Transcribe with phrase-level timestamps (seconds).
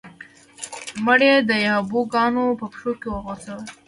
[1.05, 3.63] مړی یې د یابو ګانو په پښو کې وغورځاوه.